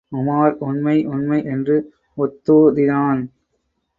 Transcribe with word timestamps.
உமார், 0.11 0.55
உண்மை, 0.59 1.05
உண்மை 1.05 1.43
என்று 1.45 1.75
ஒத்துதினான். 2.17 3.21